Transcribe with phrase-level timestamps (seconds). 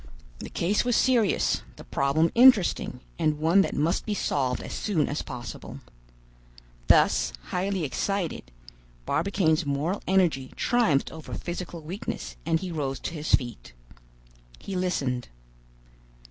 [0.39, 5.07] The case was serious, the problem interesting, and one that must be solved as soon
[5.07, 5.79] as possible.
[6.87, 8.49] Thus, highly excited,
[9.05, 13.73] Barbicane's moral energy triumphed over physical weakness, and he rose to his feet.
[14.57, 15.27] He listened.